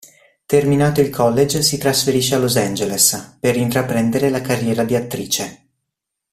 [0.47, 5.67] Terminato il college si trasferisce a Los Angeles per intraprendere la carriera di attrice.